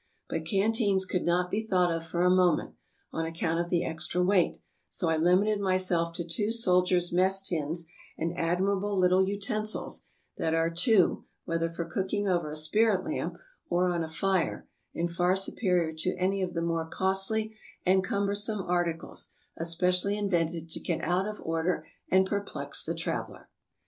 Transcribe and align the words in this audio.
But 0.27 0.45
canteens 0.45 1.05
could 1.05 1.21
not 1.23 1.51
be 1.51 1.61
thought 1.61 1.91
of 1.91 2.03
for 2.03 2.23
a 2.23 2.29
mo 2.31 2.55
ment, 2.55 2.73
on 3.13 3.23
account 3.23 3.59
of 3.59 3.69
the 3.69 3.85
extra 3.85 4.23
weight, 4.23 4.59
so 4.89 5.09
I 5.09 5.15
limited 5.15 5.59
myself 5.59 6.11
to 6.13 6.23
two 6.23 6.51
soldiers' 6.51 7.13
mess 7.13 7.43
tins, 7.43 7.85
and 8.17 8.35
admirable 8.35 8.97
little 8.97 9.23
utensils 9.29 10.07
they 10.39 10.55
are, 10.55 10.71
too, 10.71 11.25
whether 11.45 11.69
for 11.69 11.85
cooking 11.85 12.27
over 12.27 12.49
a 12.49 12.55
spirit 12.55 13.05
lamp 13.05 13.37
or 13.69 13.89
on 13.91 14.03
a 14.03 14.09
fire, 14.09 14.67
and 14.95 15.11
far 15.11 15.35
superior 15.35 15.93
to 15.97 16.15
any 16.15 16.41
of 16.41 16.55
the 16.55 16.63
more 16.63 16.87
costly 16.87 17.55
and 17.85 18.03
cum 18.03 18.25
bersome 18.25 18.67
articles 18.67 19.29
especially 19.57 20.17
invented 20.17 20.67
to 20.71 20.79
get 20.79 21.03
out 21.03 21.27
of 21.27 21.39
order 21.43 21.85
and 22.09 22.25
perplex 22.25 22.83
the 22.83 22.95
traveler. 22.95 23.49